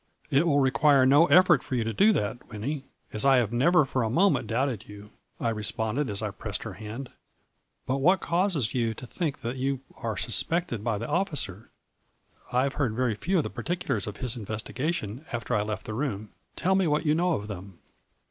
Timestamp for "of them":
17.33-17.77